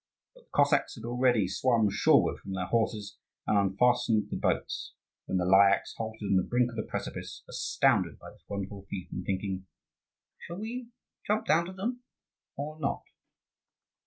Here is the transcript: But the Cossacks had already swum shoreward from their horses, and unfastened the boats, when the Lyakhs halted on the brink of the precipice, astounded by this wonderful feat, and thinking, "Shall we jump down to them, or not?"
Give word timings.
But 0.33 0.45
the 0.45 0.49
Cossacks 0.51 0.95
had 0.95 1.05
already 1.05 1.47
swum 1.47 1.87
shoreward 1.91 2.39
from 2.39 2.53
their 2.53 2.65
horses, 2.65 3.19
and 3.45 3.55
unfastened 3.55 4.31
the 4.31 4.35
boats, 4.35 4.95
when 5.27 5.37
the 5.37 5.45
Lyakhs 5.45 5.93
halted 5.95 6.25
on 6.27 6.37
the 6.37 6.41
brink 6.43 6.71
of 6.71 6.75
the 6.75 6.81
precipice, 6.89 7.43
astounded 7.47 8.17
by 8.17 8.31
this 8.31 8.43
wonderful 8.47 8.87
feat, 8.89 9.09
and 9.11 9.23
thinking, 9.23 9.67
"Shall 10.39 10.57
we 10.57 10.89
jump 11.27 11.45
down 11.45 11.65
to 11.67 11.73
them, 11.73 12.01
or 12.57 12.79
not?" 12.79 13.03